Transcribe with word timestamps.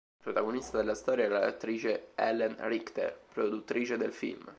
Protagonista 0.23 0.77
della 0.77 0.95
storia 0.95 1.25
era 1.25 1.37
l'attrice 1.37 2.07
Ellen 2.15 2.55
Richter, 2.67 3.15
produttrice 3.33 3.97
del 3.97 4.11
film. 4.13 4.49